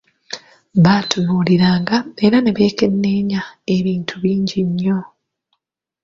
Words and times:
Baatunuuliranga 0.83 1.97
era 2.25 2.37
ne 2.41 2.51
beekenneenya 2.57 3.41
ebintu 3.75 4.13
bingi 4.23 4.59
nnyo. 4.69 4.99